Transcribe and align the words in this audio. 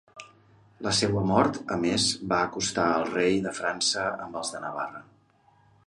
La 0.85 0.93
seua 0.99 1.21
mort 1.31 1.59
a 1.77 1.77
més 1.85 2.07
va 2.33 2.41
acostar 2.47 2.87
al 2.95 3.07
rei 3.13 3.39
de 3.47 3.55
França 3.61 4.11
amb 4.27 4.41
els 4.43 4.55
de 4.57 4.65
Navarra. 4.67 5.05